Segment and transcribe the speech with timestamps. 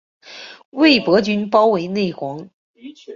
[0.71, 2.49] 魏博军包围内黄。